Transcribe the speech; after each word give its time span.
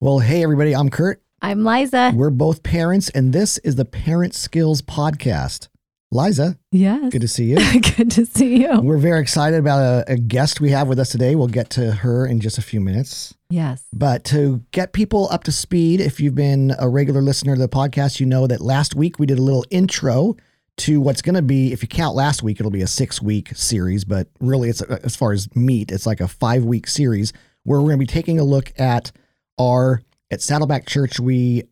Well, 0.00 0.20
hey, 0.20 0.42
everybody, 0.44 0.74
I'm 0.76 0.90
Kurt. 0.90 1.20
I'm 1.42 1.64
Liza. 1.64 2.12
We're 2.14 2.30
both 2.30 2.62
parents, 2.62 3.08
and 3.10 3.32
this 3.32 3.58
is 3.58 3.74
the 3.76 3.84
Parent 3.84 4.34
Skills 4.34 4.80
Podcast. 4.82 5.68
Liza, 6.10 6.56
Yes. 6.72 7.10
good 7.12 7.20
to 7.20 7.28
see 7.28 7.44
you. 7.46 7.56
Good 7.96 8.10
to 8.12 8.24
see 8.24 8.62
you. 8.62 8.80
We're 8.80 8.96
very 8.96 9.20
excited 9.20 9.58
about 9.58 9.80
a, 10.08 10.12
a 10.12 10.16
guest 10.16 10.58
we 10.58 10.70
have 10.70 10.88
with 10.88 10.98
us 10.98 11.10
today. 11.10 11.34
We'll 11.34 11.48
get 11.48 11.68
to 11.70 11.92
her 11.92 12.26
in 12.26 12.40
just 12.40 12.56
a 12.56 12.62
few 12.62 12.80
minutes. 12.80 13.34
Yes. 13.50 13.82
But 13.92 14.24
to 14.26 14.62
get 14.70 14.94
people 14.94 15.28
up 15.30 15.44
to 15.44 15.52
speed, 15.52 16.00
if 16.00 16.18
you've 16.18 16.34
been 16.34 16.74
a 16.78 16.88
regular 16.88 17.20
listener 17.20 17.56
to 17.56 17.60
the 17.60 17.68
podcast, 17.68 18.20
you 18.20 18.26
know 18.26 18.46
that 18.46 18.62
last 18.62 18.94
week 18.94 19.18
we 19.18 19.26
did 19.26 19.38
a 19.38 19.42
little 19.42 19.66
intro 19.70 20.34
to 20.78 20.98
what's 20.98 21.20
going 21.20 21.34
to 21.34 21.42
be, 21.42 21.72
if 21.74 21.82
you 21.82 21.88
count 21.88 22.14
last 22.16 22.42
week, 22.42 22.58
it'll 22.58 22.70
be 22.72 22.80
a 22.82 22.86
six 22.86 23.20
week 23.20 23.50
series, 23.54 24.04
but 24.06 24.28
really, 24.40 24.70
it's 24.70 24.80
uh, 24.80 24.98
as 25.02 25.14
far 25.16 25.32
as 25.32 25.54
meat, 25.54 25.90
it's 25.92 26.06
like 26.06 26.20
a 26.20 26.28
five 26.28 26.64
week 26.64 26.86
series 26.86 27.34
where 27.64 27.80
we're 27.80 27.88
going 27.88 27.98
to 27.98 28.06
be 28.06 28.06
taking 28.06 28.38
a 28.40 28.44
look 28.44 28.72
at 28.78 29.12
our, 29.58 30.02
at 30.30 30.40
Saddleback 30.42 30.86
Church, 30.86 31.18
we 31.20 31.64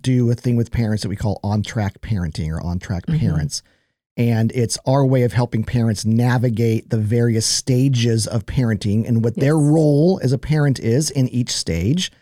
do 0.00 0.30
a 0.30 0.34
thing 0.34 0.56
with 0.56 0.70
parents 0.70 1.02
that 1.02 1.08
we 1.08 1.16
call 1.16 1.40
on 1.42 1.62
track 1.62 2.00
parenting 2.00 2.48
or 2.50 2.60
on 2.60 2.78
track 2.78 3.04
Mhm. 3.06 3.18
parents. 3.18 3.62
And 4.16 4.52
it's 4.52 4.78
our 4.86 5.04
way 5.04 5.22
of 5.24 5.32
helping 5.32 5.64
parents 5.64 6.04
navigate 6.04 6.90
the 6.90 6.98
various 6.98 7.44
stages 7.46 8.26
of 8.26 8.46
parenting 8.46 9.06
and 9.08 9.24
what 9.24 9.34
their 9.34 9.58
role 9.58 10.20
as 10.22 10.32
a 10.32 10.38
parent 10.38 10.78
is 10.78 11.10
in 11.10 11.28
each 11.28 11.50
stage 11.50 12.12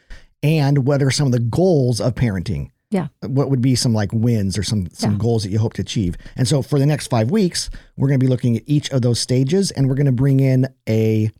and 0.43 0.87
what 0.87 1.03
are 1.03 1.11
some 1.11 1.27
of 1.27 1.33
the 1.33 1.39
goals 1.39 2.01
of 2.01 2.15
parenting. 2.15 2.71
Yeah. 2.91 3.09
What 3.21 3.49
would 3.51 3.61
be 3.63 3.75
some 3.75 3.93
like 3.95 4.13
wins 4.13 4.57
or 4.59 4.63
some 4.63 4.89
some 4.93 5.13
Yeah. 5.13 5.19
goals 5.19 5.43
that 5.45 5.51
you 5.51 5.59
hope 5.59 5.75
to 5.75 5.83
achieve. 5.83 6.17
And 6.37 6.49
so 6.49 6.63
for 6.63 6.79
the 6.79 6.87
next 6.87 7.09
5 7.09 7.31
weeks, 7.31 7.71
we're 7.97 8.09
going 8.09 8.19
to 8.21 8.25
be 8.25 8.29
looking 8.31 8.57
at 8.57 8.63
each 8.67 8.91
of 8.91 9.03
those 9.03 9.19
stages 9.21 9.71
and 9.71 9.89
we're 9.89 9.95
going 9.95 10.07
to 10.07 10.13
bring 10.13 10.41
in 10.41 10.67
a 10.89 11.31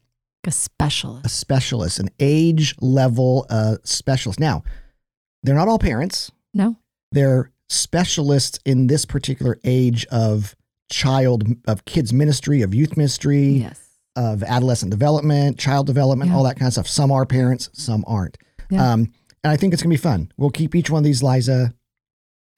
A 0.45 0.51
specialist. 0.51 1.25
a 1.25 1.29
specialist, 1.29 1.99
an 2.01 2.09
age 2.19 2.75
level 2.81 3.47
uh, 3.49 3.77
specialist. 3.85 4.41
Now, 4.41 4.65
they're 5.43 5.55
not 5.55 5.69
all 5.69 5.79
parents. 5.79 6.31
No. 6.53 6.77
They're 7.13 7.51
specialists 7.69 8.59
in 8.65 8.87
this 8.89 9.05
particular 9.05 9.59
age 9.65 10.05
of 10.07 10.55
child, 10.91 11.45
of 11.67 11.85
kids 11.85 12.13
ministry, 12.13 12.63
of 12.63 12.75
youth 12.75 12.97
ministry, 12.97 13.45
Yes. 13.49 13.81
of 14.17 14.43
adolescent 14.43 14.91
development, 14.91 15.59
child 15.59 15.87
development, 15.87 16.31
Yeah. 16.31 16.37
all 16.37 16.45
that 16.45 16.57
kind 16.59 16.67
of 16.67 16.73
stuff. 16.73 16.89
Some 16.89 17.11
are 17.13 17.25
parents, 17.25 17.71
some 17.73 18.05
aren't. 18.07 18.37
Yeah. 18.71 18.93
Um, 18.93 19.13
and 19.45 19.51
I 19.53 19.57
think 19.57 19.73
it's 19.73 19.83
gonna 19.83 19.93
be 19.93 19.97
fun. 19.97 20.31
We'll 20.37 20.51
keep 20.51 20.75
each 20.75 20.91
one 20.91 20.99
of 20.99 21.05
these, 21.05 21.23
Liza. 21.23 21.73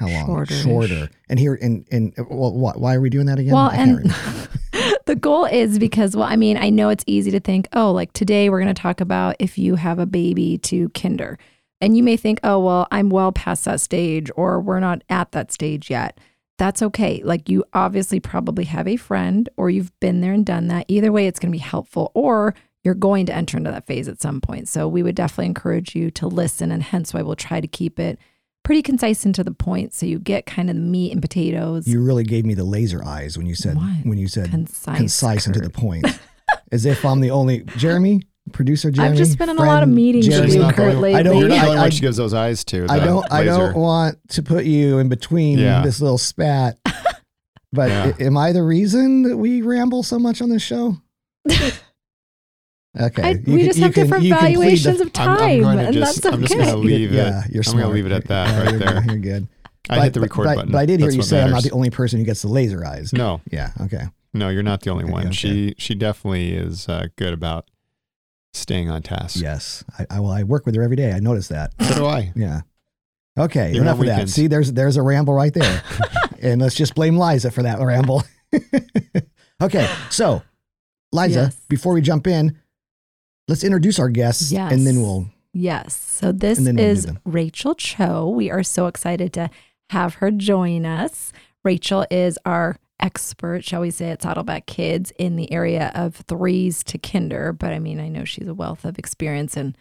How 0.00 0.08
long? 0.08 0.26
Shorter-ish. 0.26 0.62
Shorter. 0.62 1.10
And 1.28 1.38
here, 1.38 1.54
and 1.60 1.86
and 1.92 2.12
well, 2.28 2.52
why, 2.52 2.72
why 2.72 2.94
are 2.96 3.00
we 3.00 3.10
doing 3.10 3.26
that 3.26 3.38
again? 3.38 3.52
Well, 3.54 3.66
I 3.70 3.76
can't 3.76 3.90
and 3.90 3.98
remember. 4.00 4.48
the 5.06 5.14
goal 5.14 5.44
is 5.44 5.78
because, 5.78 6.16
well, 6.16 6.28
I 6.28 6.36
mean, 6.36 6.56
I 6.56 6.70
know 6.70 6.88
it's 6.88 7.04
easy 7.06 7.30
to 7.32 7.40
think, 7.40 7.68
oh, 7.72 7.92
like 7.92 8.12
today 8.12 8.48
we're 8.48 8.62
going 8.62 8.74
to 8.74 8.80
talk 8.80 9.00
about 9.00 9.36
if 9.38 9.58
you 9.58 9.76
have 9.76 9.98
a 9.98 10.06
baby 10.06 10.58
to 10.58 10.88
kinder. 10.90 11.38
And 11.80 11.96
you 11.96 12.02
may 12.02 12.16
think, 12.16 12.40
oh, 12.42 12.60
well, 12.60 12.88
I'm 12.90 13.10
well 13.10 13.32
past 13.32 13.64
that 13.66 13.80
stage 13.80 14.30
or 14.36 14.60
we're 14.60 14.80
not 14.80 15.02
at 15.10 15.32
that 15.32 15.52
stage 15.52 15.90
yet. 15.90 16.18
That's 16.56 16.82
okay. 16.82 17.20
Like 17.22 17.48
you 17.48 17.64
obviously 17.74 18.20
probably 18.20 18.64
have 18.64 18.86
a 18.86 18.96
friend 18.96 19.48
or 19.56 19.70
you've 19.70 19.98
been 20.00 20.20
there 20.20 20.32
and 20.32 20.46
done 20.46 20.68
that. 20.68 20.86
Either 20.88 21.12
way, 21.12 21.26
it's 21.26 21.38
going 21.38 21.52
to 21.52 21.56
be 21.56 21.62
helpful 21.62 22.10
or 22.14 22.54
you're 22.84 22.94
going 22.94 23.26
to 23.26 23.34
enter 23.34 23.56
into 23.56 23.70
that 23.70 23.86
phase 23.86 24.08
at 24.08 24.22
some 24.22 24.40
point. 24.40 24.68
So 24.68 24.86
we 24.86 25.02
would 25.02 25.16
definitely 25.16 25.46
encourage 25.46 25.94
you 25.94 26.10
to 26.12 26.28
listen. 26.28 26.70
And 26.70 26.82
hence 26.82 27.12
why 27.12 27.22
we'll 27.22 27.34
try 27.34 27.60
to 27.60 27.66
keep 27.66 27.98
it 27.98 28.18
pretty 28.64 28.82
concise 28.82 29.24
and 29.24 29.34
to 29.36 29.44
the 29.44 29.52
point. 29.52 29.94
So 29.94 30.06
you 30.06 30.18
get 30.18 30.44
kind 30.46 30.68
of 30.68 30.74
the 30.76 30.82
meat 30.82 31.12
and 31.12 31.22
potatoes. 31.22 31.86
you 31.86 32.02
really 32.02 32.24
gave 32.24 32.44
me 32.44 32.54
the 32.54 32.64
laser 32.64 33.04
eyes 33.04 33.38
when 33.38 33.46
you 33.46 33.54
said 33.54 33.76
What? 33.76 34.04
when 34.04 34.18
you 34.18 34.26
said 34.26 34.50
concise. 34.50 34.96
concise 34.96 35.46
and 35.46 35.54
to 35.54 35.60
the 35.60 35.70
point, 35.70 36.06
as 36.72 36.84
if 36.86 37.04
I'm 37.04 37.20
the 37.20 37.30
only 37.30 37.60
Jeremy 37.76 38.22
producer. 38.52 38.90
Jeremy, 38.90 39.12
I've 39.12 39.16
just 39.18 39.38
been 39.38 39.48
in 39.48 39.56
a 39.56 39.62
lot 39.64 39.82
of 39.82 39.88
meetings 39.88 40.26
Jeremy. 40.26 40.42
with 40.42 40.50
She's 40.50 40.56
you, 40.56 40.62
not 40.62 40.76
the 40.76 40.82
Kurt, 40.82 40.94
only- 40.96 41.14
I 41.14 41.22
don't- 41.22 41.38
You're 41.38 41.48
not 41.48 41.64
the 41.64 41.70
I- 41.70 41.74
I- 41.76 41.80
one 41.82 41.90
she 41.92 42.00
gives 42.00 42.16
those 42.18 42.34
eyes 42.34 42.64
to. 42.66 42.86
I 42.90 42.98
don't. 42.98 43.32
I 43.32 43.44
don't 43.44 43.74
want 43.76 44.18
to 44.30 44.42
put 44.42 44.64
you 44.64 44.98
in 44.98 45.08
between 45.08 45.58
Yeah. 45.58 45.82
this 45.82 46.00
little 46.00 46.18
spat. 46.18 46.76
But 47.72 47.88
Yeah. 47.90 48.12
am 48.26 48.36
I 48.36 48.52
the 48.52 48.62
reason 48.62 49.22
that 49.22 49.36
we 49.36 49.60
ramble 49.62 50.02
so 50.04 50.18
much 50.18 50.40
on 50.42 50.48
this 50.48 50.62
show? 50.62 50.98
Okay, 52.98 53.22
I, 53.22 53.30
you 53.30 53.42
we 53.46 53.56
can- 53.58 53.66
just 53.66 53.78
you 53.78 53.84
have 53.84 53.94
can- 53.94 54.02
different 54.04 54.24
you 54.24 54.30
can 54.34 54.38
plead 54.40 54.54
the- 54.56 54.60
valuations 54.60 55.00
of 55.00 55.10
I'm- 55.16 55.28
I'm 55.28 55.36
time, 55.38 55.60
going 55.62 55.78
to 55.78 55.84
and 55.86 55.94
just- 55.94 56.22
that's 56.22 56.34
I'm 56.34 56.40
just 56.42 56.56
gonna 56.56 56.76
leave 56.76 57.12
it- 57.12 57.16
Yeah, 57.16 57.42
you're 57.50 57.62
I'm 57.66 57.72
gonna 57.72 57.88
leave 57.88 58.06
it 58.06 58.12
at 58.12 58.26
that 58.28 58.62
right 58.62 58.70
you're 58.70 58.78
there. 58.78 59.04
You're 59.06 59.16
good. 59.18 59.48
I 59.90 59.96
But- 59.96 60.02
hit 60.04 60.12
the 60.14 60.20
record 60.20 60.44
but, 60.44 60.54
button. 60.56 60.72
But 60.72 60.78
I 60.78 60.86
did 60.86 61.00
hear 61.00 61.08
That's 61.08 61.14
you 61.16 61.20
what 61.20 61.26
say 61.28 61.42
I'm 61.42 61.50
not 61.50 61.62
the 61.64 61.72
only 61.72 61.90
person 61.90 62.18
who 62.20 62.24
gets 62.24 62.42
the 62.42 62.48
laser 62.48 62.84
eyes. 62.86 63.12
No, 63.12 63.40
Yeah. 63.50 63.72
Okay. 63.80 64.04
no, 64.32 64.48
you're 64.48 64.62
not 64.62 64.80
the 64.82 64.90
only 64.90 65.04
Okay, 65.04 65.12
one. 65.12 65.26
okay. 65.26 65.32
She 65.34 65.74
she 65.78 65.94
definitely 65.94 66.54
is 66.54 66.88
uh, 66.88 67.08
good 67.16 67.32
about 67.34 67.68
staying 68.52 68.88
on 68.88 69.02
task. 69.02 69.40
Yes. 69.40 69.82
I, 69.98 70.06
I 70.08 70.20
well, 70.20 70.30
I 70.30 70.44
work 70.44 70.64
with 70.64 70.74
her 70.76 70.82
every 70.82 70.96
day. 70.96 71.12
I 71.12 71.18
notice 71.18 71.48
that. 71.48 71.72
So 71.88 71.94
do 71.96 72.06
I. 72.06 72.32
Yeah. 72.36 72.60
Okay. 73.36 73.70
Even 73.70 73.82
enough 73.82 73.98
on 73.98 74.08
of 74.08 74.16
that. 74.16 74.28
See, 74.28 74.46
there's 74.46 74.72
there's 74.72 74.96
a 74.96 75.02
ramble 75.02 75.34
right 75.34 75.52
there, 75.52 75.82
and 76.40 76.62
let's 76.62 76.76
just 76.76 76.94
blame 76.94 77.18
Liza 77.18 77.50
for 77.50 77.64
that 77.64 77.80
ramble. 77.80 78.22
okay. 79.60 79.88
So, 80.10 80.42
Liza, 81.12 81.40
Yes. 81.40 81.56
before 81.68 81.92
we 81.94 82.00
jump 82.00 82.26
in, 82.26 82.56
let's 83.48 83.64
introduce 83.64 83.98
our 83.98 84.08
guests, 84.08 84.50
Yes. 84.52 84.72
and 84.72 84.86
then 84.86 85.00
we'll. 85.02 85.28
Yes. 85.52 85.94
So 85.94 86.32
this 86.32 86.58
And 86.58 86.76
we'll 86.78 86.86
is. 86.86 87.06
Rachel 87.24 87.74
Cho. 87.74 88.28
We 88.28 88.50
are 88.50 88.62
so 88.62 88.86
excited 88.86 89.32
to 89.34 89.50
have 89.90 90.14
her 90.14 90.30
join 90.30 90.84
us. 90.86 91.32
Rachel 91.64 92.04
is 92.10 92.38
our 92.44 92.76
expert, 93.00 93.64
shall 93.64 93.80
we 93.82 93.90
say, 93.90 94.10
at 94.10 94.22
Saddleback 94.22 94.66
Kids 94.66 95.12
in 95.18 95.36
the 95.36 95.52
area 95.52 95.92
of 95.94 96.16
threes 96.28 96.82
to 96.84 96.98
kinder. 96.98 97.52
But 97.52 97.72
I 97.72 97.78
mean, 97.78 98.00
I 98.00 98.08
know 98.08 98.24
she's 98.24 98.48
a 98.48 98.54
wealth 98.54 98.84
of 98.84 98.98
experience 98.98 99.56
and 99.56 99.76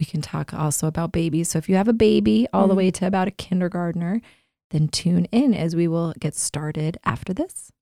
we 0.00 0.06
can 0.06 0.22
talk 0.22 0.54
also 0.54 0.86
about 0.86 1.12
babies. 1.12 1.50
So 1.50 1.58
if 1.58 1.68
you 1.68 1.74
have 1.76 1.88
a 1.88 1.92
baby 1.92 2.46
all 2.52 2.66
the 2.68 2.72
Mm-hmm. 2.72 2.78
way 2.78 2.90
to 2.92 3.06
about 3.06 3.28
a 3.28 3.32
kindergartner, 3.32 4.20
then 4.70 4.88
tune 4.88 5.24
in 5.32 5.54
as 5.54 5.74
we 5.74 5.88
will 5.88 6.14
get 6.20 6.34
started 6.36 6.98
after 7.04 7.34
this. 7.34 7.72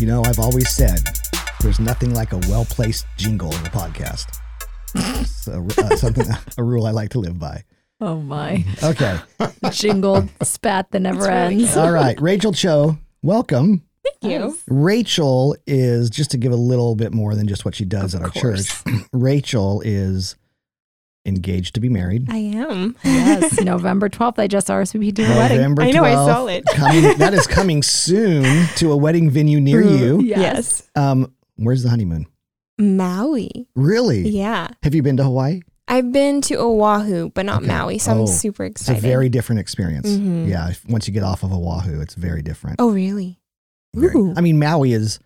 You 0.00 0.06
know, 0.06 0.22
I've 0.24 0.38
always 0.40 0.68
said 0.74 0.98
there's 1.60 1.78
nothing 1.78 2.14
like 2.14 2.32
a 2.32 2.38
well 2.48 2.64
placed 2.64 3.06
jingle 3.16 3.50
in 3.54 3.66
a 3.66 3.70
podcast. 3.70 4.26
It's 4.94 5.46
a, 5.46 5.60
uh, 5.60 5.96
something, 5.96 6.26
a 6.58 6.64
rule 6.64 6.86
I 6.86 6.90
like 6.90 7.10
to 7.10 7.20
live 7.20 7.38
by. 7.38 7.62
Oh 8.00 8.16
my. 8.20 8.64
Okay. 8.82 9.18
Jingled 9.70 10.28
spat 10.42 10.90
that 10.90 11.00
never 11.00 11.20
really 11.20 11.54
ends. 11.62 11.76
All 11.76 11.92
right. 11.92 12.20
Rachel 12.20 12.52
Cho, 12.52 12.98
welcome. 13.22 13.84
Thank 14.20 14.32
you. 14.32 14.58
Rachel 14.66 15.56
is 15.66 16.10
just 16.10 16.32
to 16.32 16.38
give 16.38 16.52
a 16.52 16.56
little 16.56 16.96
bit 16.96 17.12
more 17.12 17.34
than 17.36 17.46
just 17.46 17.64
what 17.64 17.74
she 17.76 17.84
does 17.84 18.14
Of 18.14 18.20
at 18.20 18.24
our 18.26 18.30
course. 18.32 18.82
church. 18.82 19.02
Rachel 19.12 19.80
is 19.84 20.34
engaged 21.26 21.74
to 21.74 21.80
be 21.80 21.88
married. 21.88 22.26
I 22.30 22.36
am. 22.36 22.96
Yes, 23.04 23.60
November 23.62 24.08
12th, 24.08 24.38
I 24.38 24.46
just 24.46 24.68
RSVP'd 24.68 25.16
to 25.16 25.22
the 25.24 25.28
wedding. 25.34 25.56
November 25.58 25.82
I 25.82 25.90
know, 25.90 26.04
I 26.04 26.14
saw 26.14 26.46
it. 26.46 26.64
Coming, 26.66 27.16
that 27.18 27.32
is 27.34 27.46
coming 27.46 27.82
soon 27.82 28.66
to 28.76 28.92
a 28.92 28.96
wedding 28.96 29.30
venue 29.30 29.60
near 29.60 29.80
you. 29.82 30.20
Yes. 30.22 30.88
Um, 30.94 31.32
where's 31.56 31.82
the 31.82 31.90
honeymoon? 31.90 32.26
Maui. 32.78 33.68
Really? 33.74 34.28
Yeah. 34.28 34.68
Have 34.82 34.94
you 34.94 35.02
been 35.02 35.16
to 35.16 35.24
Hawaii? 35.24 35.62
I've 35.86 36.12
been 36.12 36.40
to 36.42 36.56
Oahu, 36.56 37.30
but 37.30 37.44
not 37.46 37.58
Okay. 37.62 37.66
Maui, 37.68 37.98
so 37.98 38.12
Oh, 38.12 38.20
I'm 38.22 38.26
super 38.26 38.64
excited. 38.64 38.80
It's 38.80 38.88
a 38.88 38.92
excited. 38.94 39.08
very 39.08 39.28
different 39.28 39.60
experience. 39.60 40.08
Mhm. 40.08 40.48
Yeah. 40.48 40.70
if- 40.70 40.84
Once 40.88 41.06
you 41.06 41.12
get 41.14 41.22
off 41.22 41.42
of 41.42 41.52
Oahu, 41.52 42.00
it's 42.00 42.14
very 42.14 42.42
different. 42.42 42.76
oh, 42.80 42.90
really? 42.90 43.38
Very- 43.94 44.14
Ooh. 44.16 44.34
I 44.36 44.40
mean, 44.40 44.58
Maui 44.58 44.92
is 44.92 45.18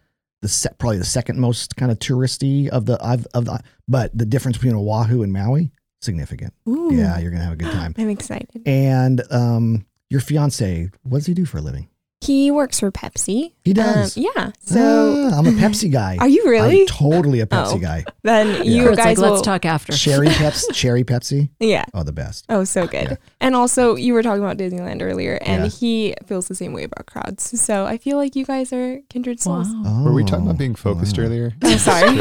the 0.43 0.49
se- 0.49 0.71
probably 0.79 0.99
the 0.99 1.05
second 1.05 1.39
most 1.41 1.77
kind 1.77 1.91
of 1.91 1.99
touristy 2.01 2.69
of 2.69 2.87
the 2.87 2.95
of, 3.05 3.27
of 3.35 3.45
the, 3.47 3.61
but 3.89 4.17
the 4.17 4.27
difference 4.27 4.57
between 4.59 4.75
Oahu 4.75 5.23
and 5.23 5.33
Maui 5.33 5.71
significant. 6.01 6.55
Ooh. 6.69 6.91
Yeah, 6.93 7.19
you're 7.19 7.31
gonna 7.31 7.45
have 7.45 7.53
a 7.53 7.57
good 7.57 7.73
time. 7.73 7.95
I'm 7.99 8.11
excited. 8.11 8.63
And 8.67 9.23
um, 9.31 9.87
your 10.11 10.21
fiance, 10.21 10.91
what 11.03 11.19
does 11.19 11.27
he 11.27 11.35
do 11.35 11.45
for 11.45 11.59
a 11.59 11.63
living? 11.63 11.89
He 12.28 12.50
works 12.50 12.78
for 12.81 12.93
Pepsi. 12.93 13.53
He 13.64 13.73
does. 13.73 14.17
Um, 14.19 14.25
yeah. 14.37 14.50
So, 14.61 15.31
Ah, 15.32 15.38
I'm 15.38 15.47
a 15.47 15.50
Pepsi 15.53 15.91
guy. 16.00 16.19
are 16.20 16.29
you 16.29 16.44
really? 16.44 16.82
I'm 16.82 16.87
totally 16.87 17.41
a 17.41 17.47
Pepsi 17.55 17.73
Oh. 17.76 17.79
guy. 17.79 18.05
then 18.23 18.67
you 18.67 18.85
Kurt's 18.85 18.99
guys 18.99 19.06
like, 19.17 19.19
will. 19.19 19.35
let's 19.37 19.43
talk 19.47 19.64
after. 19.64 19.93
Cherry 20.05 20.26
Pepsi, 20.29 20.73
cherry 20.75 21.05
Pepsi. 21.05 21.49
Yeah. 21.58 21.87
Oh, 21.94 22.03
the 22.03 22.12
best. 22.12 22.44
Oh, 22.50 22.64
so 22.64 22.87
good. 22.87 23.11
Yeah. 23.12 23.17
And 23.41 23.55
also, 23.56 23.94
you 23.97 24.12
were 24.12 24.23
talking 24.23 24.43
about 24.44 24.58
Disneyland 24.58 25.00
earlier, 25.03 25.38
and 25.41 25.64
Yeah. 25.64 25.70
he 25.70 26.14
feels 26.26 26.49
the 26.49 26.55
same 26.55 26.75
way 26.75 26.85
about 26.85 27.06
crowds. 27.06 27.58
So 27.61 27.87
I 27.87 27.97
feel 27.97 28.19
like 28.19 28.37
you 28.37 28.44
guys 28.44 28.73
are 28.75 29.00
kindred 29.08 29.41
souls. 29.41 29.69
Wow. 29.69 29.82
Oh, 29.87 30.05
Were 30.05 30.12
we 30.12 30.23
talking 30.23 30.44
about 30.44 30.58
being 30.58 30.75
focused 30.75 31.17
wow. 31.17 31.25
earlier? 31.25 31.55
Oh, 31.64 31.76
sorry. 31.79 32.19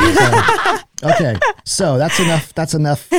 okay, 1.03 1.37
so 1.65 1.97
that's 1.97 2.19
enough. 2.19 2.53
That's 2.53 2.73
enough. 2.73 3.09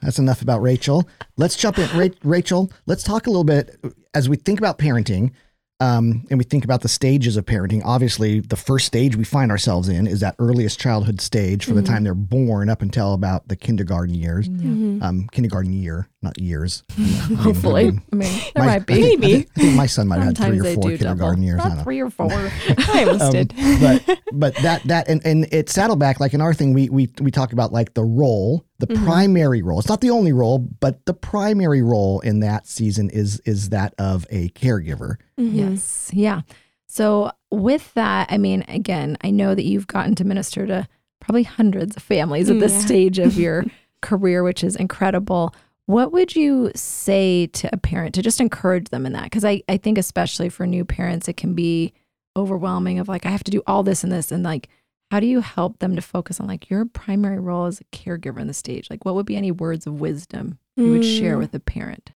That's 0.00 0.18
enough 0.18 0.40
about 0.42 0.62
Rachel. 0.62 1.08
Let's 1.36 1.56
jump 1.56 1.78
in. 1.78 1.88
Ra- 1.98 2.14
Rachel, 2.24 2.70
let's 2.86 3.02
talk 3.02 3.26
a 3.26 3.30
little 3.30 3.44
bit 3.44 3.78
as 4.14 4.28
we 4.28 4.36
think 4.36 4.58
about 4.58 4.78
parenting. 4.78 5.32
Um, 5.80 6.26
and 6.28 6.38
we 6.38 6.44
think 6.44 6.62
about 6.64 6.82
the 6.82 6.88
stages 6.88 7.38
of 7.38 7.46
parenting. 7.46 7.80
Obviously, 7.84 8.40
the 8.40 8.56
first 8.56 8.86
stage 8.86 9.16
we 9.16 9.24
find 9.24 9.50
ourselves 9.50 9.88
in 9.88 10.06
is 10.06 10.20
that 10.20 10.34
earliest 10.38 10.78
childhood 10.78 11.22
stage 11.22 11.64
from 11.64 11.76
the 11.76 11.82
time 11.82 12.04
they're 12.04 12.12
born 12.14 12.68
up 12.68 12.82
until 12.82 13.14
about 13.14 13.48
the 13.48 13.56
kindergarten 13.56 14.14
years, 14.14 14.46
Mhm. 14.48 15.02
um, 15.02 15.26
kindergarten 15.32 15.72
year. 15.72 16.06
Not 16.22 16.38
years. 16.38 16.82
Hopefully, 17.38 17.88
I 17.88 17.90
mean, 17.90 18.02
I 18.12 18.16
mean, 18.16 18.40
there 18.54 18.64
my- 18.64 18.66
might 18.66 18.74
I 18.76 18.78
be. 18.80 18.94
think- 18.94 19.20
Maybe. 19.20 19.48
I 19.56 19.60
think 19.60 19.74
my 19.76 19.86
son 19.86 20.08
might 20.08 20.16
have 20.16 20.24
had 20.26 20.36
Sometimes 20.36 20.58
three 20.58 20.62
they 20.68 20.72
or 20.72 20.74
four 20.74 20.90
do 20.90 20.96
double. 20.98 21.08
kindergarten 21.10 21.42
years. 21.42 21.60
I 21.60 21.62
Not 21.62 21.68
don't 21.68 21.76
know. 21.78 21.84
three 21.84 22.00
or 22.00 22.10
four. 22.10 22.28
I 22.78 23.04
almost 23.04 23.22
Um, 23.22 23.30
did. 23.32 23.54
but 23.80 24.18
but 24.32 24.54
that 24.56 24.82
that 24.84 25.08
and 25.08 25.24
and 25.24 25.46
it's 25.50 25.72
Saddleback 25.72 26.20
like 26.20 26.34
in 26.34 26.40
our 26.40 26.52
thing 26.54 26.72
we 26.74 26.88
we 26.90 27.10
we 27.20 27.30
talk 27.30 27.52
about 27.52 27.72
like 27.72 27.94
the 27.94 28.04
role 28.04 28.64
the 28.80 28.86
Mhm. 28.86 29.04
primary 29.04 29.62
role 29.62 29.78
it's 29.78 29.88
not 29.88 30.00
the 30.00 30.10
only 30.10 30.32
role 30.32 30.58
but 30.58 31.04
the 31.06 31.14
primary 31.14 31.82
role 31.82 32.20
in 32.20 32.40
that 32.40 32.66
season 32.66 33.10
is 33.10 33.40
is 33.46 33.70
that 33.70 33.94
of 33.98 34.26
a 34.30 34.48
caregiver 34.50 35.16
Mhm. 35.38 35.54
Yes. 35.54 36.10
Yeah. 36.12 36.42
So 36.86 37.30
with 37.52 37.94
that, 37.94 38.26
I 38.32 38.36
mean, 38.38 38.64
again, 38.68 39.16
I 39.22 39.30
know 39.30 39.54
that 39.54 39.64
you've 39.64 39.86
gotten 39.86 40.14
to 40.16 40.24
minister 40.24 40.66
to 40.66 40.88
probably 41.20 41.44
hundreds 41.44 41.96
of 41.96 42.02
families 42.02 42.50
at 42.50 42.58
this 42.60 42.72
Yeah. 42.72 42.80
stage 42.80 43.18
of 43.20 43.34
your 43.38 43.64
career, 44.02 44.42
which 44.42 44.64
is 44.64 44.74
incredible. 44.76 45.54
What 45.90 46.12
would 46.12 46.36
you 46.36 46.70
say 46.76 47.46
to 47.48 47.68
a 47.72 47.76
parent 47.76 48.14
to 48.14 48.22
just 48.22 48.40
encourage 48.40 48.88
them 48.90 49.06
in 49.06 49.12
that? 49.14 49.24
Because 49.24 49.44
I, 49.44 49.62
I 49.68 49.76
think 49.76 49.98
especially 49.98 50.48
for 50.48 50.66
new 50.66 50.84
parents, 50.84 51.26
it 51.26 51.36
can 51.36 51.54
be 51.54 51.92
overwhelming 52.36 52.98
of 53.00 53.08
like, 53.08 53.26
I 53.26 53.30
have 53.30 53.42
to 53.44 53.50
do 53.50 53.62
all 53.66 53.82
this 53.82 54.04
and 54.04 54.12
this. 54.12 54.30
And 54.30 54.44
like, 54.44 54.68
how 55.10 55.18
do 55.18 55.26
you 55.26 55.40
help 55.40 55.80
them 55.80 55.96
to 55.96 56.02
focus 56.02 56.38
on 56.38 56.46
like 56.46 56.70
your 56.70 56.84
primary 56.84 57.40
role 57.40 57.66
as 57.66 57.80
a 57.80 57.84
caregiver 57.96 58.38
in 58.40 58.46
the 58.46 58.54
stage? 58.54 58.88
Like 58.88 59.04
what 59.04 59.16
would 59.16 59.26
be 59.26 59.36
any 59.36 59.50
words 59.50 59.86
of 59.86 60.00
wisdom 60.00 60.58
you 60.76 60.92
would 60.92 61.04
share 61.04 61.34
Mm. 61.36 61.40
with 61.40 61.54
a 61.54 61.60
parent? 61.60 62.12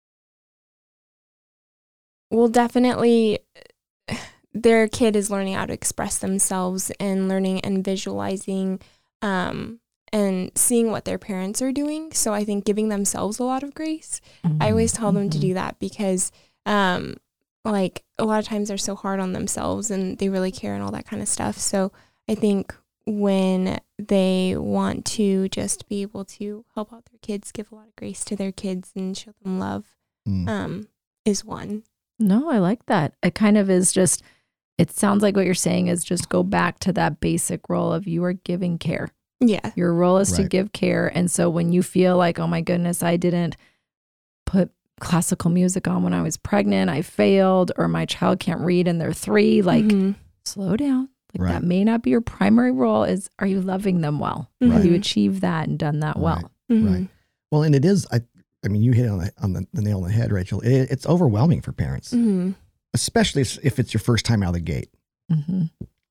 well 2.30 2.48
definitely 2.48 3.38
their 4.52 4.88
kid 4.88 5.14
is 5.16 5.30
learning 5.30 5.54
how 5.54 5.66
to 5.66 5.72
express 5.72 6.18
themselves 6.18 6.90
and 6.98 7.28
learning 7.28 7.60
and 7.60 7.84
visualizing 7.84 8.80
um, 9.22 9.78
and 10.14 10.50
seeing 10.54 10.90
what 10.90 11.04
their 11.04 11.18
parents 11.18 11.60
are 11.60 11.72
doing 11.72 12.10
so 12.12 12.32
i 12.32 12.42
think 12.44 12.64
giving 12.64 12.88
themselves 12.88 13.38
a 13.38 13.44
lot 13.44 13.62
of 13.62 13.74
grace 13.74 14.20
i 14.60 14.70
always 14.70 14.92
tell 14.92 15.12
them 15.12 15.28
to 15.28 15.38
do 15.38 15.52
that 15.54 15.78
because 15.78 16.30
um, 16.66 17.16
like 17.64 18.04
a 18.18 18.24
lot 18.24 18.38
of 18.38 18.46
times 18.46 18.68
they're 18.68 18.78
so 18.78 18.94
hard 18.94 19.20
on 19.20 19.32
themselves 19.32 19.90
and 19.90 20.18
they 20.18 20.28
really 20.28 20.52
care 20.52 20.74
and 20.74 20.82
all 20.82 20.90
that 20.92 21.06
kind 21.06 21.20
of 21.20 21.28
stuff 21.28 21.58
so 21.58 21.90
i 22.28 22.34
think 22.34 22.74
when 23.06 23.78
they 23.98 24.54
want 24.56 25.04
to 25.04 25.48
just 25.50 25.88
be 25.88 26.00
able 26.02 26.24
to 26.24 26.64
help 26.74 26.90
out 26.92 27.04
their 27.10 27.18
kids 27.20 27.52
give 27.52 27.70
a 27.70 27.74
lot 27.74 27.86
of 27.88 27.96
grace 27.96 28.24
to 28.24 28.34
their 28.36 28.52
kids 28.52 28.92
and 28.96 29.16
show 29.16 29.32
them 29.42 29.58
love 29.58 29.84
Mm. 30.26 30.48
um, 30.48 30.88
is 31.26 31.44
one 31.44 31.82
No, 32.18 32.48
I 32.48 32.56
like 32.58 32.86
that. 32.86 33.12
It 33.22 33.34
kind 33.34 33.58
of 33.58 33.68
is 33.68 33.92
just, 33.92 34.22
it 34.78 34.90
sounds 34.90 35.22
like 35.22 35.36
what 35.36 35.44
you're 35.44 35.54
saying 35.54 35.88
is 35.88 36.02
just 36.02 36.30
go 36.30 36.42
back 36.42 36.78
to 36.78 36.92
that 36.94 37.20
basic 37.20 37.68
role 37.68 37.92
of 37.92 38.06
you 38.06 38.24
are 38.24 38.32
giving 38.32 38.78
care. 38.78 39.10
Yeah 39.48 39.72
Your 39.76 39.92
role 39.94 40.18
is 40.18 40.32
to 40.32 40.44
give 40.44 40.72
care. 40.72 41.06
And 41.14 41.30
so 41.30 41.48
when 41.50 41.72
you 41.72 41.82
feel 41.82 42.16
like, 42.16 42.38
oh 42.38 42.46
my 42.46 42.60
goodness, 42.60 43.02
I 43.02 43.16
didn't 43.16 43.56
put 44.46 44.70
classical 45.00 45.50
music 45.50 45.88
on 45.88 46.02
when 46.02 46.14
I 46.14 46.22
was 46.22 46.36
pregnant, 46.36 46.90
I 46.90 47.02
failed, 47.02 47.72
or 47.76 47.88
my 47.88 48.06
child 48.06 48.38
can't 48.40 48.60
read 48.60 48.86
and 48.88 49.00
they're 49.00 49.12
three, 49.12 49.60
like 49.62 49.84
Mhm. 49.86 50.14
slow 50.44 50.76
down. 50.76 51.08
Like 51.36 51.42
Right. 51.46 51.52
that 51.52 51.64
may 51.64 51.82
not 51.82 52.02
be 52.02 52.10
your 52.10 52.20
primary 52.20 52.70
role 52.70 53.02
is 53.02 53.28
are 53.40 53.46
you 53.46 53.60
loving 53.60 54.00
them 54.02 54.20
well? 54.20 54.50
Right. 54.60 54.70
Have 54.72 54.84
you 54.84 54.94
achieved 54.94 55.40
that 55.40 55.66
and 55.68 55.78
done 55.78 56.00
that 56.00 56.18
well? 56.18 56.50
Mhm. 56.70 56.90
Right. 56.90 57.08
well 57.52 57.62
and 57.62 57.74
it 57.74 57.84
is 57.84 58.04
i 58.10 58.20
i 58.64 58.68
mean 58.68 58.82
you 58.82 58.92
hit 58.92 59.08
on 59.08 59.18
the 59.18 59.30
on 59.42 59.52
the, 59.52 59.64
the 59.74 59.82
nail 59.82 59.98
on 59.98 60.04
the 60.04 60.10
head 60.12 60.32
rachel 60.32 60.60
it, 60.62 60.90
it's 60.90 61.06
overwhelming 61.06 61.60
for 61.60 61.72
parents 61.72 62.12
Mhm. 62.12 62.54
especially 62.94 63.42
if, 63.42 63.58
if 63.62 63.78
it's 63.78 63.92
your 63.94 64.00
first 64.00 64.24
time 64.24 64.42
out 64.42 64.48
of 64.48 64.54
the 64.54 64.60
gate 64.60 64.88
hmm 65.30 65.64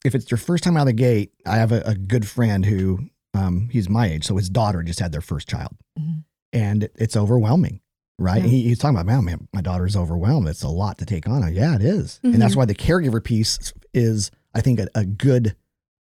if 0.06 0.13
it's 0.15 0.29
your 0.29 0.38
first 0.38 0.63
time 0.63 0.77
out 0.77 0.81
of 0.81 0.88
the 0.88 0.94
gate 0.94 1.31
i 1.47 1.56
have 1.56 1.71
a, 1.74 1.81
a 1.86 1.95
good 1.95 2.25
friend 2.27 2.65
who 2.65 3.00
um 3.33 3.69
he's 3.71 3.89
my 3.89 4.07
age 4.07 4.24
so 4.25 4.38
his 4.38 4.50
daughter 4.50 4.83
just 4.83 5.00
had 5.00 5.12
their 5.12 5.21
first 5.21 5.47
child 5.47 5.75
Mhm. 6.00 6.24
and 6.51 6.89
it's 6.95 7.15
overwhelming 7.18 7.80
right 8.19 8.41
Yeah. 8.44 8.50
he, 8.50 8.62
he's 8.63 8.80
talking 8.80 8.95
about 8.97 9.06
man, 9.06 9.25
man 9.25 9.47
my 9.53 9.62
daughter's 9.62 9.95
overwhelmed 9.95 10.47
it's 10.47 10.63
a 10.63 10.69
lot 10.69 10.97
to 11.00 11.06
take 11.06 11.27
on 11.27 11.53
yeah 11.53 11.75
it 11.75 11.81
is. 11.81 12.19
and 12.24 12.41
that's 12.41 12.53
Mhm. 12.53 12.57
why 12.57 12.65
the 12.65 12.75
caregiver 12.75 13.24
piece 13.24 13.74
is 13.94 14.30
i 14.53 14.62
think 14.62 14.80
a, 14.80 14.88
a 14.95 15.06
good 15.06 15.56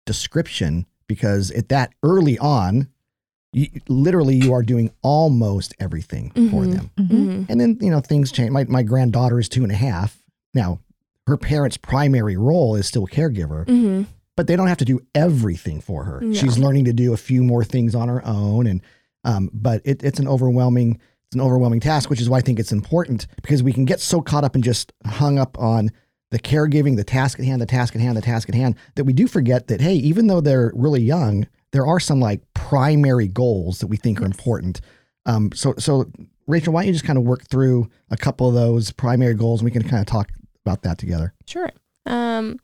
description 0.07 0.87
because 1.07 1.51
at 1.53 1.69
that 1.69 1.93
early 2.03 2.39
on 2.39 2.89
you, 3.53 3.69
literally 3.89 4.37
you 4.37 4.53
are 4.53 4.63
doing 4.63 4.91
almost 5.03 5.75
everything 5.81 6.31
for 6.31 6.65
Mhm. 6.65 6.73
them 6.73 6.91
Mhm. 6.99 7.09
Mhm. 7.09 7.47
and 7.49 7.61
then 7.61 7.79
you 7.81 7.91
know 7.91 8.01
things 8.01 8.31
change 8.33 8.51
my, 8.51 8.65
my 8.65 8.83
granddaughter 8.83 9.39
is 9.39 9.49
two 9.49 9.63
and 9.63 9.73
a 9.73 9.77
half 9.77 10.23
now 10.55 10.81
her 11.27 11.37
parents 11.37 11.77
primary 11.77 12.37
role 12.37 12.75
is 12.75 12.87
still 12.87 13.07
caregiver. 13.07 13.65
But 14.37 14.47
they 14.47 14.57
don't 14.57 14.69
have 14.69 14.79
to 14.79 14.85
do 14.85 15.01
everything 15.15 15.81
for 15.81 16.05
her. 16.05 16.21
No. 16.21 16.35
She's 16.35 16.59
learning 16.59 16.87
to 16.87 16.93
do 16.93 17.13
a 17.13 17.17
few 17.17 17.43
more 17.43 17.65
things 17.65 17.95
on 17.95 18.09
her 18.09 18.25
own, 18.25 18.67
and 18.67 18.83
um, 19.25 19.51
but 19.53 19.83
it, 19.85 20.03
it's 20.03 20.19
an 20.19 20.29
overwhelming 20.29 20.99
it's 21.31 21.37
an 21.37 21.43
overwhelming 21.43 21.79
task, 21.79 22.11
which 22.11 22.21
is 22.21 22.29
why 22.29 22.39
I 22.39 22.41
think 22.41 22.59
it's 22.59 22.73
important 22.73 23.29
because 23.41 23.63
we 23.63 23.73
can 23.73 23.85
get 23.85 24.01
so 24.01 24.21
caught 24.21 24.43
up 24.43 24.57
and 24.57 24.65
just 24.65 24.93
hung 25.07 25.39
up 25.39 25.57
on 25.61 25.91
the 26.33 26.41
caregiving, 26.41 26.97
the 26.97 27.05
task 27.05 27.39
at 27.39 27.45
hand, 27.45 27.63
the 27.63 27.67
task 27.67 27.95
at 27.95 28.01
hand, 28.01 28.17
the 28.17 28.23
task 28.23 28.49
at 28.49 28.55
hand 28.57 28.75
that 28.97 29.05
we 29.05 29.13
do 29.13 29.29
forget 29.29 29.69
that 29.69 29.81
hey, 29.81 29.95
even 29.95 30.27
though 30.27 30.41
they're 30.41 30.73
really 30.75 31.01
young, 31.01 31.47
there 31.71 31.87
are 31.87 32.01
some 32.01 32.19
like 32.19 32.41
primary 32.55 33.29
goals 33.29 33.79
that 33.79 33.87
we 33.87 33.97
think 33.97 34.21
are 34.21 34.27
important. 34.27 34.81
Um, 35.25 35.53
so 35.55 35.75
so 35.79 36.11
Rachel, 36.49 36.73
why 36.73 36.83
don't 36.83 36.89
you 36.89 36.95
just 36.95 37.05
kind 37.05 37.19
of 37.19 37.25
work 37.25 37.47
through 37.49 37.89
a 38.11 38.17
couple 38.17 38.49
of 38.49 38.55
those 38.55 38.91
primary 38.91 39.35
goals, 39.35 39.61
and 39.61 39.67
we 39.67 39.71
can 39.71 39.83
kind 39.83 40.01
of 40.01 40.07
talk 40.07 40.31
about 40.67 40.83
that 40.83 40.99
together. 40.99 41.33
Sure. 41.47 41.71
Um, 42.07 42.59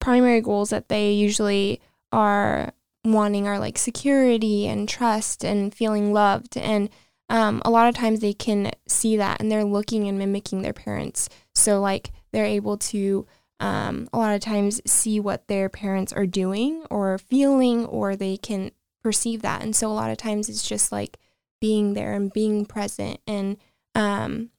primary 0.00 0.40
goals 0.40 0.70
that 0.70 0.88
they 0.88 1.12
usually 1.12 1.80
are 2.12 2.72
wanting 3.04 3.46
are 3.46 3.58
like 3.58 3.78
security 3.78 4.66
and 4.66 4.88
trust 4.88 5.44
and 5.44 5.74
feeling 5.74 6.12
loved. 6.12 6.56
And 6.56 6.90
um, 7.28 7.60
a 7.64 7.70
lot 7.70 7.88
of 7.88 7.94
times 7.94 8.20
they 8.20 8.32
can 8.32 8.70
see 8.86 9.16
that 9.16 9.40
and 9.40 9.50
they're 9.50 9.64
looking 9.64 10.06
and 10.08 10.18
mimicking 10.18 10.62
their 10.62 10.72
parents. 10.72 11.28
So, 11.54 11.80
like, 11.80 12.12
they're 12.32 12.44
able 12.44 12.76
to 12.78 13.26
um, 13.58 14.08
a 14.12 14.18
lot 14.18 14.34
of 14.34 14.40
times 14.40 14.80
see 14.86 15.18
what 15.18 15.48
their 15.48 15.68
parents 15.68 16.12
are 16.12 16.26
doing 16.26 16.84
or 16.90 17.18
feeling, 17.18 17.86
or 17.86 18.14
they 18.14 18.36
can 18.36 18.70
perceive 19.02 19.42
that. 19.42 19.62
And 19.62 19.74
so, 19.74 19.88
a 19.88 19.94
lot 19.94 20.10
of 20.10 20.18
times 20.18 20.48
it's 20.48 20.68
just 20.68 20.92
like 20.92 21.18
being 21.60 21.94
there 21.94 22.12
and 22.12 22.32
being 22.32 22.64
present. 22.64 23.20
And 23.26 23.56
um, 23.94 24.50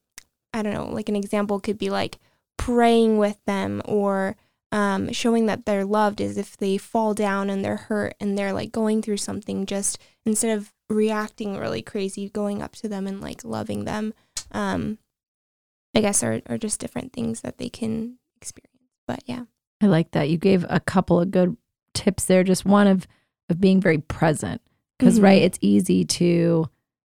I 0.52 0.62
don't 0.62 0.74
know, 0.74 0.86
like, 0.86 1.08
an 1.08 1.16
example 1.16 1.60
could 1.60 1.78
be 1.78 1.90
like, 1.90 2.18
praying 2.58 3.16
with 3.16 3.38
them 3.46 3.80
or 3.86 4.36
um, 4.70 5.12
showing 5.12 5.46
that 5.46 5.64
they're 5.66 5.84
loved 5.84 6.20
is 6.20 6.36
if 6.36 6.56
they 6.56 6.76
fall 6.76 7.14
down 7.14 7.48
and 7.50 7.64
they're 7.64 7.76
hurt 7.76 8.14
and 8.20 8.36
they're 8.36 8.52
like 8.52 8.70
going 8.72 9.00
through 9.02 9.16
something 9.16 9.64
just 9.66 9.98
instead 10.26 10.56
of 10.56 10.72
reacting 10.90 11.56
really 11.56 11.82
crazy 11.82 12.28
going 12.30 12.60
up 12.62 12.72
to 12.76 12.88
them 12.88 13.06
and 13.06 13.20
like 13.20 13.44
loving 13.44 13.84
them 13.84 14.12
um, 14.52 14.98
i 15.94 16.00
guess 16.00 16.22
are, 16.22 16.40
are 16.46 16.58
just 16.58 16.80
different 16.80 17.12
things 17.12 17.40
that 17.42 17.58
they 17.58 17.68
can 17.68 18.18
experience 18.36 18.72
but 19.06 19.22
yeah 19.26 19.44
I 19.80 19.86
like 19.86 20.10
that. 20.10 20.28
You 20.28 20.38
gave 20.38 20.66
a 20.68 20.80
couple 20.80 21.20
of 21.20 21.30
good 21.30 21.56
tips 21.94 22.24
there. 22.24 22.42
Just 22.42 22.64
one 22.64 22.88
of 22.88 23.06
of 23.48 23.60
being 23.60 23.80
very 23.80 23.98
present. 23.98 24.60
Because 24.98 25.20
Mhm. 25.20 25.22
right, 25.22 25.42
it's 25.42 25.58
easy 25.60 26.04
to, 26.04 26.68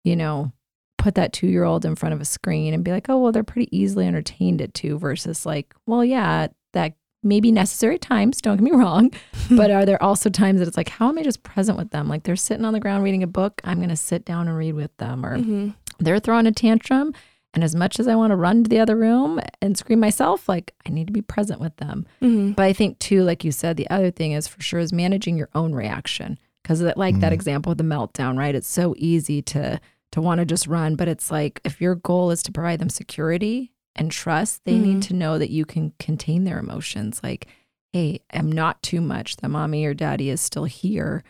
you 0.04 0.16
know, 0.16 0.52
put 1.00 1.16
that 1.16 1.34
two 1.34 1.48
year 1.48 1.64
old 1.64 1.86
in 1.86 1.96
front 1.96 2.14
of 2.14 2.22
a 2.22 2.26
screen 2.26 2.76
and 2.76 2.84
be 2.84 2.92
like, 2.92 3.10
oh 3.10 3.18
well, 3.18 3.32
they're 3.32 3.44
pretty 3.44 3.76
easily 3.76 4.06
entertained 4.06 4.62
at 4.62 4.76
two 4.76 5.00
versus 5.00 5.44
like, 5.44 5.74
well, 5.88 6.06
yeah, 6.06 6.50
that 6.74 6.94
may 7.24 7.40
be 7.40 7.52
necessary 7.52 7.96
at 7.96 8.02
times, 8.02 8.42
don't 8.42 8.58
get 8.58 8.64
me 8.64 8.72
wrong. 8.72 9.12
but 9.52 9.70
are 9.72 9.86
there 9.86 10.02
also 10.02 10.30
times 10.30 10.60
that 10.60 10.68
it's 10.68 10.78
like, 10.78 10.90
how 10.90 11.10
am 11.10 11.18
I 11.18 11.24
just 11.24 11.44
present 11.44 11.78
with 11.78 11.92
them? 11.92 12.08
Like 12.08 12.24
they're 12.24 12.36
sitting 12.36 12.66
on 12.66 12.74
the 12.74 12.80
ground 12.80 13.04
reading 13.04 13.24
a 13.24 13.28
book, 13.28 13.62
I'm 13.64 13.80
gonna 13.80 13.96
sit 13.96 14.26
down 14.26 14.48
and 14.48 14.58
read 14.58 14.74
with 14.74 14.96
them. 14.98 15.26
Or 15.26 15.38
Mhm. 15.38 15.76
they're 16.00 16.20
throwing 16.20 16.48
a 16.48 16.52
tantrum. 16.52 17.14
And 17.54 17.64
as 17.66 17.76
much 17.76 18.00
as 18.00 18.08
I 18.08 18.16
want 18.16 18.32
to 18.32 18.38
run 18.38 18.64
to 18.64 18.70
the 18.70 18.80
other 18.80 18.96
room 18.96 19.42
and 19.62 19.78
scream 19.78 20.00
myself, 20.00 20.48
like 20.48 20.74
I 20.88 20.90
need 20.90 21.08
to 21.08 21.14
be 21.14 21.22
present 21.22 21.60
with 21.60 21.76
them. 21.78 22.06
Mhm. 22.22 22.56
But 22.56 22.64
I 22.64 22.72
think 22.74 22.98
too, 23.00 23.24
like 23.24 23.44
you 23.44 23.52
said, 23.52 23.76
the 23.76 23.90
other 23.90 24.10
thing 24.10 24.32
is 24.32 24.48
for 24.48 24.62
sure 24.62 24.80
is 24.80 24.94
managing 24.94 25.38
your 25.38 25.50
own 25.54 25.74
reaction. 25.76 26.40
Because 26.64 26.82
like 26.96 27.20
that 27.20 27.32
Mm. 27.32 27.36
example 27.36 27.72
of 27.74 27.78
the 27.78 27.84
meltdown, 27.84 28.38
right? 28.38 28.56
It's 28.56 28.68
so 28.70 28.96
easy 28.98 29.42
to 29.44 29.80
to 30.14 30.22
want 30.22 30.40
to 30.40 30.46
just 30.46 30.68
run, 30.68 30.96
but 30.98 31.08
it's 31.08 31.32
like 31.32 31.62
if 31.64 31.80
your 31.80 31.96
goal 31.96 32.32
is 32.32 32.44
to 32.44 32.52
provide 32.52 32.80
them 32.80 32.90
security 32.90 33.71
and 33.96 34.12
trust, 34.12 34.62
they 34.66 34.78
need 34.78 34.98
Mhm. 34.98 35.08
to 35.08 35.14
know 35.14 35.38
that 35.38 35.50
you 35.52 35.66
can 35.66 35.94
contain 36.00 36.44
their 36.44 36.60
emotions. 36.60 37.20
Like, 37.24 37.48
hey, 37.94 38.22
I'm 38.34 38.52
not 38.52 38.82
too 38.82 39.02
much. 39.02 39.38
That 39.38 39.50
mommy 39.50 39.86
or 39.86 39.94
daddy 39.94 40.30
is 40.30 40.40
still 40.42 40.66
here, 40.66 41.24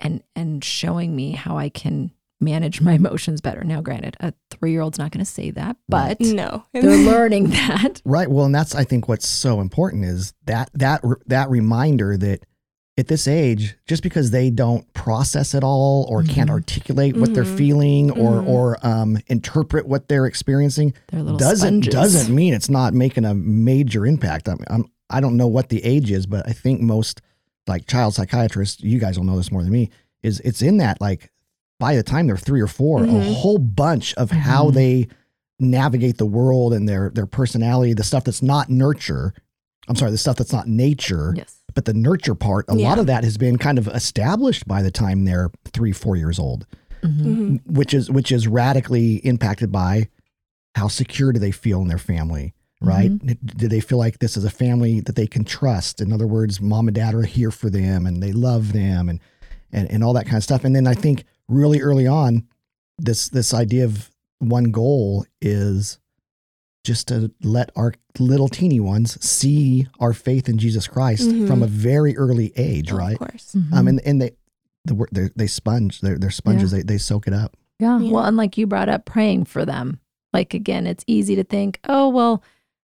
and 0.00 0.22
and 0.34 0.62
showing 0.64 1.14
me 1.16 1.32
how 1.32 1.56
I 1.58 1.68
can 1.68 2.10
manage 2.40 2.80
my 2.80 2.92
emotions 3.02 3.40
better. 3.40 3.64
Now, 3.64 3.80
granted, 3.80 4.16
a 4.20 4.32
three 4.50 4.72
year 4.72 4.80
old's 4.82 4.98
not 4.98 5.10
going 5.10 5.24
to 5.24 5.30
say 5.30 5.50
that, 5.52 5.76
but 5.88 6.20
no 6.20 6.64
they're 6.72 6.82
learning 6.96 7.50
that. 7.50 8.00
Right. 8.04 8.30
Well, 8.30 8.46
and 8.46 8.54
that's 8.54 8.74
I 8.74 8.84
think 8.84 9.08
what's 9.08 9.26
so 9.28 9.60
important 9.60 10.04
is 10.04 10.32
that 10.46 10.70
that 10.74 11.02
that 11.26 11.50
reminder 11.50 12.16
that 12.16 12.44
at 12.98 13.08
this 13.08 13.28
age, 13.28 13.76
just 13.86 14.02
because 14.02 14.30
they 14.30 14.48
don't 14.48 14.90
process 14.94 15.54
it 15.54 15.62
all 15.62 16.06
or 16.08 16.22
can't 16.22 16.48
Mhm. 16.48 16.54
articulate 16.54 17.16
what 17.16 17.34
they're 17.34 17.44
Mhm. 17.44 17.56
feeling 17.58 18.10
or 18.12 18.40
Mhm. 18.42 18.46
or 18.48 18.86
um, 18.86 19.18
interpret 19.26 19.86
what 19.86 20.08
they're 20.08 20.24
experiencing, 20.26 20.94
They're 21.12 21.22
doesn't 21.22 21.82
sponges. 21.84 21.92
doesn't 21.92 22.34
mean 22.34 22.54
it's 22.54 22.70
not 22.70 22.94
making 22.94 23.24
a 23.26 23.34
major 23.34 24.06
impact. 24.06 24.48
I'm, 24.48 24.58
I'm 24.68 24.86
I 25.10 25.20
don't 25.20 25.36
know 25.36 25.46
what 25.46 25.68
the 25.68 25.84
age 25.84 26.10
is, 26.10 26.26
but 26.26 26.48
I 26.48 26.52
think 26.52 26.80
most 26.80 27.20
like 27.68 27.86
child 27.86 28.14
psychiatrists, 28.14 28.82
you 28.82 28.98
guys 28.98 29.18
will 29.18 29.26
know 29.26 29.36
this 29.36 29.52
more 29.52 29.62
than 29.62 29.72
me, 29.72 29.90
is 30.22 30.40
it's 30.40 30.62
in 30.62 30.78
that 30.78 31.00
like 31.00 31.30
by 31.78 31.94
the 31.96 32.02
time 32.02 32.26
they're 32.26 32.36
three 32.38 32.60
or 32.62 32.66
4 32.66 33.04
a 33.04 33.06
Mhm. 33.06 33.34
whole 33.34 33.58
bunch 33.58 34.14
of 34.14 34.30
how 34.30 34.70
Mhm. 34.70 34.74
they 34.74 35.08
navigate 35.60 36.16
the 36.18 36.26
world 36.26 36.72
and 36.72 36.88
their 36.88 37.10
their 37.14 37.26
personality, 37.26 37.92
the 37.92 38.02
stuff 38.04 38.24
that's 38.24 38.42
not 38.42 38.70
nurture. 38.70 39.34
I'm 39.88 39.96
sorry, 39.96 40.10
the 40.10 40.18
stuff 40.18 40.36
that's 40.36 40.52
not 40.52 40.66
nature, 40.66 41.34
Yes. 41.36 41.55
But 41.76 41.84
the 41.84 41.94
nurture 41.94 42.34
part, 42.34 42.64
a 42.68 42.74
lot 42.74 42.98
of 42.98 43.06
that 43.06 43.22
has 43.22 43.36
been 43.36 43.58
kind 43.58 43.78
of 43.78 43.86
established 43.88 44.66
by 44.66 44.80
the 44.82 44.90
time 44.90 45.24
they're 45.26 45.50
three, 45.72 45.92
four 45.92 46.16
years 46.16 46.38
old, 46.38 46.66
Mhm. 47.04 47.22
Mhm. 47.24 47.70
which 47.70 47.92
is 47.94 48.10
which 48.10 48.32
is 48.32 48.48
radically 48.48 49.16
impacted 49.16 49.70
by 49.70 50.08
how 50.74 50.88
secure 50.88 51.32
do 51.32 51.38
they 51.38 51.50
feel 51.52 51.80
in 51.82 51.88
their 51.88 51.98
family, 51.98 52.54
right? 52.80 53.10
Do 53.58 53.68
they 53.68 53.80
feel 53.80 53.98
like 53.98 54.18
this 54.18 54.36
is 54.38 54.44
a 54.44 54.50
family 54.50 55.00
that 55.00 55.16
they 55.16 55.26
can 55.26 55.44
trust? 55.44 56.00
In 56.00 56.12
other 56.12 56.26
words, 56.26 56.60
mom 56.60 56.88
and 56.88 56.94
dad 56.94 57.14
are 57.14 57.22
here 57.22 57.50
for 57.50 57.68
them 57.70 58.06
and 58.06 58.22
they 58.22 58.32
love 58.32 58.72
them 58.72 59.08
and 59.10 59.20
and, 59.70 59.90
and 59.90 60.02
all 60.02 60.14
that 60.14 60.24
kind 60.24 60.36
of 60.38 60.44
stuff. 60.44 60.64
And 60.64 60.74
then 60.74 60.86
I 60.86 60.94
think 60.94 61.24
really 61.48 61.80
early 61.82 62.06
on, 62.06 62.44
this 62.98 63.28
this 63.28 63.52
idea 63.52 63.84
of 63.84 64.10
one 64.38 64.64
goal 64.70 65.26
is 65.42 65.98
just 66.86 67.08
to 67.08 67.30
let 67.42 67.70
our 67.76 67.92
little 68.18 68.48
teeny 68.48 68.80
ones 68.80 69.18
see 69.24 69.86
our 70.00 70.12
faith 70.12 70.48
in 70.48 70.56
Jesus 70.58 70.86
Christ 70.86 71.28
Mhm. 71.28 71.46
from 71.46 71.62
a 71.62 71.66
very 71.66 72.16
early 72.16 72.52
age, 72.56 72.90
Of 72.92 72.98
right? 72.98 73.12
Of 73.14 73.18
course. 73.18 73.54
Mhm. 73.56 73.72
Um, 73.72 73.88
and 73.88 74.00
and 74.06 74.22
they 74.22 74.30
the 74.84 74.94
word 74.94 75.08
they 75.12 75.28
they 75.34 75.46
sponge 75.48 76.00
they're, 76.00 76.16
they're 76.18 76.30
sponges 76.30 76.70
they 76.70 76.82
they 76.82 76.96
soak 76.98 77.26
it 77.26 77.34
up. 77.34 77.56
Yeah. 77.80 77.98
Yeah. 77.98 78.12
Well, 78.12 78.24
and 78.24 78.36
like 78.36 78.56
you 78.56 78.66
brought 78.66 78.88
up 78.88 79.04
praying 79.04 79.44
for 79.46 79.64
them. 79.66 79.98
Like 80.32 80.54
again, 80.54 80.86
it's 80.86 81.04
easy 81.06 81.34
to 81.36 81.44
think, 81.44 81.80
oh, 81.88 82.08
well, 82.08 82.42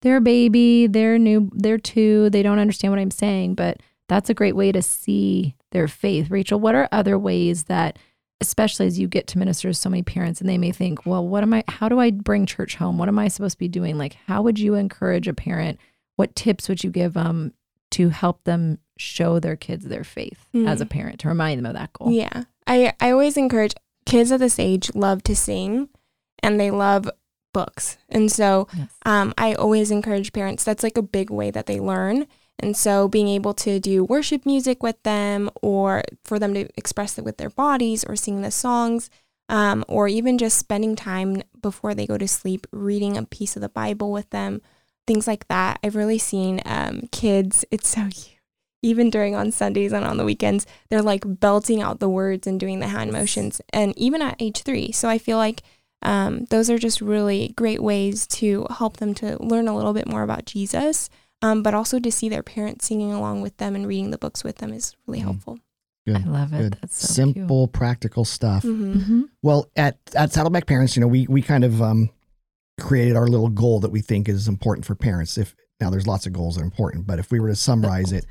they're 0.02 0.18
a 0.18 0.20
baby, 0.20 0.86
they're 0.86 1.18
new, 1.18 1.50
they're 1.54 1.78
two, 1.78 2.30
they 2.30 2.42
don't 2.42 2.58
understand 2.58 2.92
what 2.92 3.00
I'm 3.00 3.10
saying. 3.10 3.54
But 3.56 3.80
that's 4.08 4.30
a 4.30 4.34
great 4.34 4.56
way 4.56 4.72
to 4.72 4.80
see 4.82 5.54
their 5.72 5.88
faith. 5.88 6.30
Rachel, 6.30 6.58
what 6.60 6.74
are 6.74 6.88
other 6.92 7.18
ways 7.18 7.64
that, 7.64 7.98
especially 8.40 8.86
as 8.86 8.98
you 8.98 9.06
get 9.06 9.26
to 9.28 9.38
minister 9.38 9.68
to 9.68 9.74
so 9.74 9.90
many 9.90 10.02
parents 10.02 10.40
and 10.40 10.48
they 10.48 10.58
may 10.58 10.72
think, 10.72 11.04
well, 11.04 11.26
what 11.26 11.42
am 11.42 11.52
I, 11.52 11.62
how 11.68 11.88
do 11.88 11.98
I 12.00 12.10
bring 12.10 12.46
church 12.46 12.76
home? 12.76 12.96
What 12.98 13.08
am 13.08 13.18
I 13.18 13.28
supposed 13.28 13.54
to 13.54 13.58
be 13.58 13.68
doing? 13.68 13.98
Like, 13.98 14.16
how 14.26 14.42
would 14.42 14.58
you 14.58 14.74
encourage 14.74 15.28
a 15.28 15.34
parent? 15.34 15.78
What 16.16 16.34
tips 16.34 16.68
would 16.68 16.82
you 16.82 16.90
give 16.90 17.12
them 17.14 17.52
to 17.92 18.08
help 18.08 18.44
them 18.44 18.78
show 18.98 19.40
their 19.40 19.56
kids 19.56 19.84
their 19.86 20.04
faith 20.04 20.46
as 20.54 20.80
a 20.80 20.86
parent 20.86 21.20
to 21.20 21.28
remind 21.28 21.58
them 21.58 21.66
of 21.66 21.74
that 21.74 21.92
goal? 21.92 22.10
Yeah. 22.12 22.44
I, 22.66 22.92
I 23.00 23.10
always 23.10 23.36
encourage 23.36 23.74
kids 24.06 24.32
at 24.32 24.40
this 24.40 24.58
age 24.58 24.90
love 24.94 25.22
to 25.24 25.36
sing 25.36 25.88
and 26.42 26.58
they 26.58 26.70
love 26.70 27.10
books. 27.52 27.98
And 28.08 28.30
so 28.30 28.68
Yes. 28.76 28.88
um, 29.04 29.34
I 29.36 29.54
always 29.54 29.90
encourage 29.90 30.32
parents, 30.32 30.64
that's 30.64 30.82
like 30.82 30.96
a 30.96 31.02
big 31.02 31.30
way 31.30 31.50
that 31.50 31.66
they 31.66 31.80
learn. 31.80 32.26
And 32.60 32.76
so 32.76 33.08
being 33.08 33.28
able 33.28 33.54
to 33.54 33.80
do 33.80 34.04
worship 34.04 34.46
music 34.46 34.82
with 34.82 35.02
them 35.02 35.50
or 35.62 36.02
for 36.24 36.38
them 36.38 36.54
to 36.54 36.68
express 36.76 37.18
it 37.18 37.24
with 37.24 37.38
their 37.38 37.50
bodies 37.50 38.04
or 38.04 38.16
sing 38.16 38.42
the 38.42 38.50
songs 38.50 39.10
um, 39.50 39.84
or 39.88 40.06
even 40.06 40.38
just 40.38 40.58
spending 40.58 40.94
time 40.94 41.42
before 41.60 41.92
they 41.92 42.06
go 42.06 42.16
to 42.16 42.28
sleep 42.28 42.66
reading 42.72 43.16
a 43.16 43.24
piece 43.24 43.56
of 43.56 43.62
the 43.62 43.68
Bible 43.68 44.12
with 44.12 44.30
them, 44.30 44.62
things 45.08 45.26
like 45.26 45.48
that. 45.48 45.80
I've 45.82 45.96
really 45.96 46.18
seen 46.18 46.62
um, 46.64 47.08
kids, 47.10 47.64
it's 47.70 47.88
so 47.88 48.02
cute. 48.10 48.38
Even 48.82 49.10
during 49.10 49.34
on 49.34 49.50
Sundays 49.50 49.92
and 49.92 50.06
on 50.06 50.16
the 50.16 50.24
weekends, 50.24 50.66
they're 50.88 51.02
like 51.02 51.24
belting 51.26 51.82
out 51.82 52.00
the 52.00 52.08
words 52.08 52.46
and 52.46 52.58
doing 52.58 52.78
the 52.78 52.88
hand 52.88 53.12
motions, 53.12 53.60
and 53.74 53.92
even 53.98 54.22
at 54.22 54.40
age 54.40 54.62
three. 54.62 54.90
So 54.90 55.06
I 55.06 55.18
feel 55.18 55.36
like 55.36 55.62
um, 56.00 56.46
those 56.46 56.70
are 56.70 56.78
just 56.78 57.02
really 57.02 57.52
great 57.56 57.82
ways 57.82 58.26
to 58.28 58.66
help 58.70 58.96
them 58.96 59.12
to 59.16 59.36
learn 59.42 59.68
a 59.68 59.76
little 59.76 59.92
bit 59.92 60.08
more 60.08 60.22
about 60.22 60.46
Jesus, 60.46 61.10
um, 61.42 61.62
but 61.62 61.74
also 61.74 61.98
to 61.98 62.10
see 62.12 62.28
their 62.28 62.42
parents 62.42 62.86
singing 62.86 63.12
along 63.12 63.42
with 63.42 63.56
them 63.58 63.74
and 63.74 63.86
reading 63.86 64.10
the 64.10 64.18
books 64.18 64.44
with 64.44 64.56
them 64.58 64.72
is 64.72 64.94
really 65.06 65.20
Mhm. 65.20 65.24
helpful. 65.24 65.58
I 66.08 66.12
Good. 66.12 66.26
love 66.26 66.52
it. 66.52 66.58
Good. 66.58 66.78
That's 66.80 66.96
so 67.08 67.14
Simple, 67.14 67.68
practical 67.68 68.24
stuff. 68.24 68.62
hmm 68.62 68.92
Cute. 68.92 69.06
Mhm. 69.08 69.22
Well, 69.42 69.66
at 69.76 69.98
at 70.14 70.32
Saddleback 70.32 70.66
Parents, 70.66 70.96
you 70.96 71.00
know, 71.00 71.06
we 71.08 71.26
we 71.28 71.42
kind 71.42 71.62
of 71.64 71.80
um, 71.80 72.10
created 72.80 73.16
our 73.16 73.26
little 73.28 73.48
goal 73.50 73.80
that 73.80 73.90
we 73.90 74.00
think 74.00 74.28
is 74.28 74.48
important 74.48 74.84
for 74.86 74.94
parents. 74.94 75.36
If 75.38 75.54
now 75.80 75.90
there's 75.90 76.06
lots 76.06 76.26
of 76.26 76.32
goals 76.32 76.56
that 76.56 76.62
are 76.62 76.64
important, 76.64 77.06
but 77.06 77.18
if 77.18 77.30
we 77.30 77.38
were 77.40 77.48
to 77.48 77.56
summarize 77.56 78.12
it, 78.12 78.24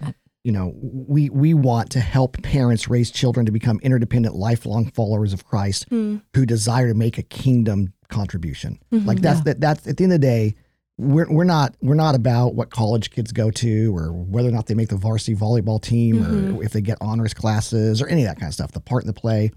you 0.43 0.51
know, 0.51 0.73
we 0.81 1.29
we 1.29 1.53
want 1.53 1.91
to 1.91 1.99
help 1.99 2.41
parents 2.41 2.89
raise 2.89 3.11
children 3.11 3.45
to 3.45 3.51
become 3.51 3.79
interdependent, 3.81 4.35
lifelong 4.35 4.89
followers 4.91 5.31
of 5.33 5.45
Christ 5.45 5.89
Mm. 5.89 6.21
who 6.35 6.45
desire 6.45 6.87
to 6.87 6.93
make 6.95 7.17
a 7.17 7.23
kingdom 7.23 7.93
contribution. 8.09 8.79
Mhm. 8.91 9.05
Like 9.05 9.21
that's 9.21 9.39
Yeah. 9.39 9.43
that 9.53 9.61
that's 9.61 9.87
at 9.87 9.97
the 9.97 10.03
end 10.05 10.13
of 10.13 10.21
the 10.21 10.27
day, 10.27 10.55
we're 10.99 11.31
we're 11.31 11.45
not 11.45 11.75
we're 11.81 11.95
not 11.95 12.13
about 12.13 12.55
what 12.55 12.69
college 12.69 13.09
kids 13.09 13.31
go 13.31 13.49
to 13.51 13.95
or 13.95 14.11
whether 14.11 14.49
or 14.49 14.51
not 14.51 14.65
they 14.67 14.73
make 14.75 14.89
the 14.89 14.97
varsity 14.97 15.33
volleyball 15.33 15.81
team 15.81 16.21
or 16.21 16.29
Mhm. 16.59 16.65
if 16.65 16.73
they 16.73 16.81
get 16.81 16.97
honors 16.99 17.33
classes 17.33 18.01
or 18.01 18.07
any 18.07 18.23
of 18.23 18.27
that 18.27 18.37
kind 18.37 18.49
of 18.49 18.53
stuff. 18.53 18.73
The 18.73 18.81
part 18.81 19.03
in 19.03 19.07
the 19.07 19.13
play, 19.13 19.51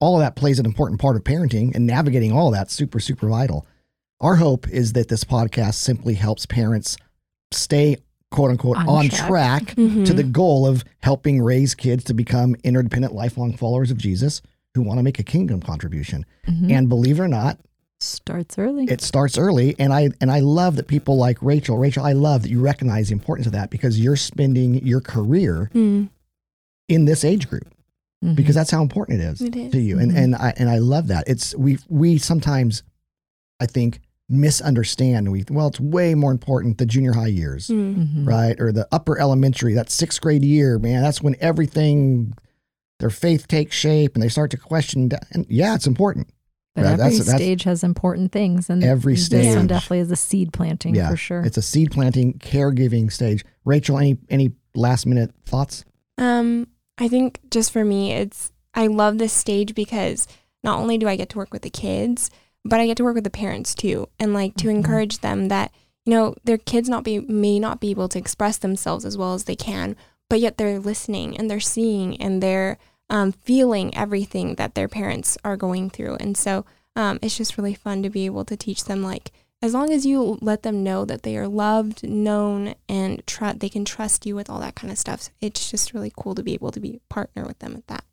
all 0.00 0.16
of 0.16 0.22
that 0.22 0.34
plays 0.34 0.58
an 0.58 0.66
important 0.66 1.00
part 1.00 1.14
of 1.14 1.22
parenting 1.22 1.72
and 1.76 1.86
navigating 1.86 2.32
all 2.32 2.50
that 2.50 2.68
super 2.70 2.98
super 2.98 3.28
vital. 3.28 3.64
Our 4.20 4.36
hope 4.36 4.68
is 4.68 4.92
that 4.94 5.06
this 5.08 5.22
podcast 5.24 5.74
simply 5.74 6.14
helps 6.14 6.46
parents 6.46 6.96
stay 7.52 7.98
quote 8.32 8.50
unquote 8.50 8.78
On 8.78 8.88
on, 8.88 9.08
track. 9.08 9.28
track, 9.28 9.74
Mhm. 9.76 10.04
to 10.06 10.12
the 10.14 10.22
goal 10.24 10.66
of 10.66 10.84
helping 11.02 11.40
raise 11.40 11.74
kids 11.76 12.02
to 12.04 12.14
become 12.14 12.56
interdependent 12.64 13.14
lifelong 13.14 13.52
followers 13.56 13.90
of 13.92 13.98
Jesus 13.98 14.42
who 14.74 14.82
want 14.82 14.98
to 14.98 15.02
make 15.04 15.18
a 15.18 15.22
kingdom 15.22 15.60
contribution. 15.60 16.24
Mhm. 16.48 16.72
And 16.72 16.88
believe 16.88 17.20
it 17.20 17.22
or 17.22 17.28
not, 17.28 17.60
starts 18.02 18.58
early. 18.58 18.84
it 18.84 19.00
starts 19.00 19.38
early 19.38 19.74
and 19.78 19.92
i 19.92 20.08
and 20.20 20.30
i 20.30 20.40
love 20.40 20.76
that 20.76 20.86
people 20.88 21.16
like 21.16 21.38
rachel 21.40 21.78
rachel 21.78 22.04
i 22.04 22.12
love 22.12 22.42
that 22.42 22.50
you 22.50 22.60
recognize 22.60 23.08
the 23.08 23.12
importance 23.14 23.46
of 23.46 23.52
that 23.52 23.70
because 23.70 23.98
you're 24.00 24.16
spending 24.16 24.74
your 24.86 25.00
career 25.00 25.70
Mm. 25.74 26.08
in 26.88 27.04
this 27.04 27.24
age 27.24 27.48
group 27.48 27.66
Mhm. 28.24 28.36
because 28.36 28.54
that's 28.54 28.70
how 28.70 28.82
important 28.82 29.20
it 29.20 29.24
is 29.24 29.40
It 29.40 29.56
is. 29.56 29.72
to 29.72 29.80
you 29.80 29.98
and 29.98 30.12
Mhm. 30.12 30.16
and 30.16 30.36
i 30.36 30.52
and 30.56 30.68
i 30.68 30.78
love 30.78 31.06
that 31.08 31.24
it's 31.26 31.54
we 31.56 31.78
we 31.88 32.18
sometimes 32.18 32.82
i 33.60 33.66
think 33.66 34.00
misunderstand 34.28 35.30
we 35.30 35.44
well 35.50 35.68
it's 35.68 35.78
way 35.80 36.14
more 36.14 36.32
important 36.32 36.78
the 36.78 36.86
junior 36.86 37.12
high 37.12 37.26
years 37.26 37.68
Mm. 37.68 37.94
Mhm. 38.24 38.26
right 38.28 38.60
or 38.60 38.72
the 38.72 38.86
upper 38.92 39.18
elementary 39.18 39.74
that 39.74 39.90
sixth 39.90 40.20
grade 40.20 40.44
year 40.44 40.78
man 40.78 41.02
that's 41.02 41.22
when 41.22 41.36
everything 41.40 42.34
their 42.98 43.10
faith 43.10 43.46
takes 43.48 43.74
shape 43.76 44.14
and 44.14 44.22
they 44.22 44.28
start 44.28 44.50
to 44.52 44.56
question 44.56 45.10
and 45.32 45.46
yeah 45.48 45.74
it's 45.74 45.86
important 45.86 46.28
But 46.74 46.84
Right, 46.84 46.92
every 46.92 47.02
that's- 47.04 47.18
that's- 47.26 47.36
stage 47.42 47.64
has 47.64 47.84
important 47.84 48.32
things, 48.32 48.70
and 48.70 48.82
Every 48.82 49.14
this 49.14 49.30
one 49.30 49.42
stage. 49.42 49.66
definitely 49.68 49.98
is 49.98 50.10
a 50.10 50.16
seed 50.16 50.52
planting 50.52 50.94
Yeah, 50.94 51.10
for 51.10 51.16
sure. 51.16 51.40
It's 51.42 51.58
a 51.58 51.62
seed 51.62 51.90
planting, 51.90 52.34
caregiving 52.34 53.12
stage. 53.12 53.44
Rachel, 53.64 53.98
any 53.98 54.16
any 54.30 54.52
last 54.74 55.04
minute 55.06 55.32
thoughts? 55.44 55.84
Um, 56.16 56.68
I 56.98 57.08
think 57.08 57.40
just 57.50 57.72
for 57.72 57.84
me, 57.84 58.12
it's 58.12 58.52
I 58.74 58.86
love 58.86 59.18
this 59.18 59.32
stage 59.34 59.74
because 59.74 60.26
not 60.64 60.78
only 60.78 60.96
do 60.96 61.06
I 61.08 61.16
get 61.16 61.28
to 61.30 61.36
work 61.38 61.52
with 61.52 61.60
the 61.62 61.68
kids, 61.70 62.30
but 62.64 62.80
I 62.80 62.86
get 62.86 62.96
to 62.96 63.04
work 63.04 63.16
with 63.16 63.24
the 63.24 63.30
parents 63.30 63.74
too, 63.74 64.08
and 64.18 64.32
like 64.32 64.54
to 64.56 64.68
Mhm. 64.68 64.76
encourage 64.76 65.18
them 65.18 65.48
that 65.48 65.72
you 66.06 66.14
know 66.14 66.34
their 66.44 66.56
kids 66.58 66.88
not 66.88 67.04
be 67.04 67.18
may 67.20 67.58
not 67.58 67.80
be 67.80 67.90
able 67.90 68.08
to 68.08 68.18
express 68.18 68.56
themselves 68.56 69.04
as 69.04 69.18
well 69.18 69.34
as 69.34 69.44
they 69.44 69.56
can, 69.56 69.94
but 70.30 70.40
yet 70.40 70.56
they're 70.56 70.80
listening 70.80 71.36
and 71.36 71.50
they're 71.50 71.60
seeing 71.60 72.18
and 72.18 72.42
they're 72.42 72.78
um, 73.12 73.30
feeling 73.30 73.94
everything 73.96 74.56
that 74.56 74.74
their 74.74 74.88
parents 74.88 75.38
are 75.44 75.56
going 75.56 75.90
through, 75.90 76.16
and 76.18 76.36
so 76.36 76.64
um, 76.96 77.18
it's 77.22 77.36
just 77.36 77.56
really 77.56 77.74
fun 77.74 78.02
to 78.02 78.10
be 78.10 78.26
able 78.26 78.44
to 78.46 78.56
teach 78.56 78.84
them 78.84 79.02
like 79.02 79.30
as 79.64 79.72
long 79.74 79.92
as 79.92 80.04
you 80.04 80.38
let 80.40 80.64
them 80.64 80.82
know 80.82 81.04
that 81.04 81.22
they 81.22 81.36
are 81.36 81.46
loved, 81.46 82.02
known, 82.02 82.74
and 82.88 83.24
tr- 83.28 83.52
they 83.56 83.68
can 83.68 83.84
trust 83.84 84.26
you 84.26 84.34
with 84.34 84.50
all 84.50 84.58
that 84.58 84.74
kind 84.74 84.90
of 84.90 84.98
stuff. 84.98 85.28
It's 85.40 85.70
just 85.70 85.94
really 85.94 86.12
cool 86.16 86.34
to 86.34 86.42
be 86.42 86.52
able 86.54 86.72
to 86.72 86.80
be 86.80 87.00
partner 87.08 87.44
with 87.44 87.60
them 87.60 87.74
at 87.76 87.86
that. 87.86 88.04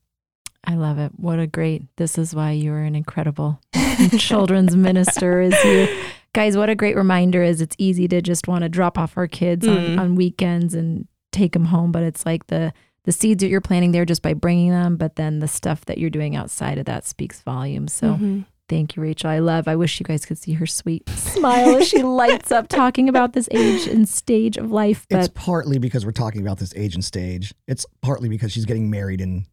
I 0.63 0.75
love 0.75 0.99
it. 0.99 1.13
What 1.17 1.39
a 1.39 1.47
great. 1.47 1.83
This 1.97 2.17
is 2.19 2.35
why 2.35 2.51
you're 2.51 2.81
an 2.83 2.95
incredible 2.95 3.59
children's 4.17 4.75
minister. 4.75 5.41
Is 5.41 5.55
you 5.63 5.87
guys? 6.33 6.55
What 6.57 6.69
a 6.69 6.75
great 6.75 6.95
reminder! 6.95 7.41
Is 7.41 7.61
it's 7.61 7.75
easy 7.79 8.07
to 8.09 8.21
just 8.21 8.47
want 8.47 8.61
to 8.63 8.69
drop 8.69 8.97
off 8.97 9.17
our 9.17 9.27
kids 9.27 9.67
on, 9.67 9.77
Mm. 9.77 9.99
on 9.99 10.15
weekends 10.15 10.73
and 10.75 11.07
take 11.31 11.53
them 11.53 11.65
home, 11.65 11.91
but 11.91 12.03
it's 12.03 12.25
like 12.25 12.47
the 12.47 12.73
the 13.05 13.11
seeds 13.11 13.41
that 13.41 13.49
you're 13.49 13.61
planting 13.61 13.91
there 13.91 14.05
just 14.05 14.21
by 14.21 14.33
bringing 14.33 14.69
them, 14.71 14.97
but 14.97 15.15
then 15.15 15.39
the 15.39 15.47
stuff 15.47 15.85
that 15.85 15.97
you're 15.97 16.09
doing 16.09 16.35
outside 16.35 16.77
of 16.77 16.85
that 16.85 17.05
speaks 17.05 17.41
volumes. 17.41 17.93
So 17.93 18.15
Mhm. 18.15 18.45
Thank 18.67 18.95
you, 18.95 19.01
Rachel. 19.01 19.31
I 19.31 19.39
love. 19.39 19.67
I 19.67 19.75
wish 19.75 19.99
you 19.99 20.03
guys 20.03 20.27
could 20.27 20.37
see 20.37 20.53
her 20.53 20.67
sweet 20.67 21.09
smile 21.15 21.77
as 21.77 21.87
she 21.87 22.03
lights 22.03 22.51
up 22.51 22.67
talking 22.67 23.09
about 23.09 23.33
this 23.33 23.49
age 23.51 23.87
and 23.87 24.07
stage 24.07 24.57
of 24.57 24.69
life. 24.71 25.07
It's 25.09 25.27
partly 25.33 25.79
because 25.79 26.05
we're 26.05 26.11
talking 26.11 26.41
about 26.41 26.59
this 26.59 26.71
age 26.75 26.93
and 26.93 27.03
stage. 27.03 27.51
It's 27.67 27.87
partly 28.03 28.29
because 28.29 28.51
she's 28.51 28.65
getting 28.65 28.91
married 28.91 29.21
in 29.21 29.47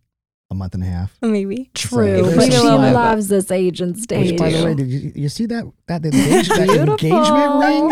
a 0.48 0.54
month 0.54 0.74
and 0.74 0.82
a 0.84 0.86
half. 0.86 1.12
maybe. 1.22 1.70
true, 1.74 2.22
there's 2.22 2.36
but 2.36 2.44
she 2.46 2.52
smile. 2.52 2.92
loves 2.92 3.26
this 3.26 3.50
age 3.50 3.80
and 3.80 3.98
stage. 3.98 4.30
Which, 4.32 4.38
by 4.40 4.50
the 4.50 4.64
way, 4.64 4.74
did 4.74 4.86
you, 4.88 5.12
you 5.14 5.28
see 5.28 5.46
that 5.46 5.64
that, 5.88 6.04
engage, 6.04 6.48
that 6.48 6.68
engagement 6.68 7.64
ring? 7.64 7.90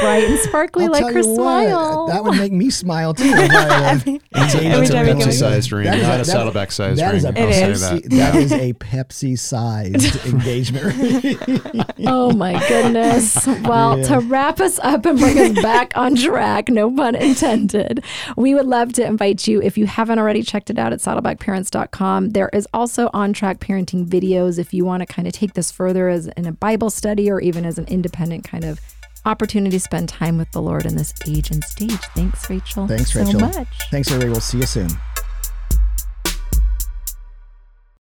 bright 0.00 0.24
and 0.24 0.38
sparkly 0.40 0.84
I'll 0.84 0.92
like 0.92 1.04
her 1.12 1.20
you 1.20 1.26
what, 1.30 1.34
smile. 1.66 2.06
that 2.06 2.22
would 2.22 2.36
make 2.38 2.52
me 2.52 2.70
smile 2.70 3.12
too. 3.14 3.24
I 3.34 3.40
had 3.40 3.96
Every 3.96 4.20
That's 4.30 4.54
a, 4.54 4.58
that's 4.60 4.90
a 4.90 4.92
time 4.92 5.06
we 5.06 5.10
ring. 5.12 5.18
go- 5.18 5.24
Pepsi 5.26 5.32
sized 5.32 5.72
ring, 5.72 5.84
That 5.86 5.98
is 5.98 6.06
not 6.06 6.18
a- 6.18 6.20
a, 6.20 6.24
Saddleback 6.24 6.72
sized 6.72 7.00
ring. 7.02 7.14
is 7.16 7.24
a 7.24 7.28
I'll 7.28 7.48
It 7.48 7.54
say 7.54 7.70
is. 7.72 7.80
that. 7.80 8.02
Pepsi, 8.04 8.10
that 8.10 8.34
is 8.36 8.52
a 8.52 8.72
Pepsi 8.74 9.38
sized 9.38 10.26
engagement 10.32 10.96
ring. 10.96 11.84
Oh 12.06 12.32
my 12.32 12.52
goodness. 12.68 13.46
Well, 13.64 13.98
Yeah. 13.98 14.04
to 14.06 14.20
wrap 14.20 14.60
us 14.60 14.78
up 14.78 15.04
and 15.06 15.18
bring 15.18 15.38
us 15.38 15.60
back 15.62 15.92
on 15.96 16.14
track, 16.14 16.68
no 16.68 16.88
pun 16.90 17.16
intended, 17.16 18.04
we 18.36 18.54
would 18.54 18.66
love 18.66 18.92
to 18.94 19.04
invite 19.04 19.48
you, 19.48 19.60
if 19.60 19.76
you 19.76 19.86
haven't 19.86 20.20
already 20.20 20.42
checked 20.42 20.70
it 20.70 20.78
out 20.78 20.92
at 20.92 21.00
saddlebackparents.com 21.00 21.79
ontrackparenting.com. 21.80 22.30
There 22.30 22.50
is 22.52 22.68
also 22.72 23.10
on 23.12 23.32
track 23.32 23.58
parenting 23.58 24.06
videos 24.06 24.58
if 24.58 24.72
you 24.74 24.84
want 24.84 25.00
to 25.02 25.06
kind 25.06 25.26
of 25.26 25.34
take 25.34 25.54
this 25.54 25.70
further 25.70 26.08
as 26.08 26.26
in 26.28 26.46
a 26.46 26.52
Bible 26.52 26.90
study 26.90 27.30
or 27.30 27.40
even 27.40 27.64
as 27.64 27.78
an 27.78 27.86
independent 27.86 28.44
kind 28.44 28.64
of 28.64 28.80
opportunity 29.26 29.76
to 29.76 29.80
spend 29.80 30.08
time 30.08 30.38
with 30.38 30.50
the 30.52 30.62
Lord 30.62 30.86
in 30.86 30.96
this 30.96 31.12
age 31.28 31.50
and 31.50 31.62
stage. 31.64 32.00
Thanks, 32.14 32.48
Rachel. 32.48 32.86
Thanks, 32.86 33.12
so 33.12 33.22
Rachel. 33.22 33.40
much. 33.40 33.68
Thanks, 33.90 34.08
everybody. 34.08 34.30
We'll 34.30 34.40
see 34.40 34.58
you 34.58 34.66
soon. 34.66 34.88